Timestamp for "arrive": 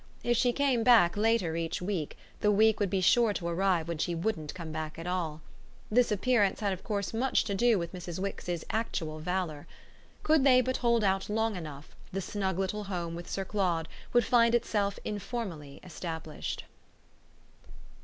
3.47-3.87